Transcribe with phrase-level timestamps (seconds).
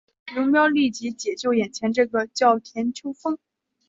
[0.33, 3.37] 龙飙立即解救眼前这个叫田秋凤。